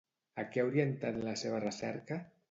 [0.43, 2.19] A què ha orientat la seva recerca?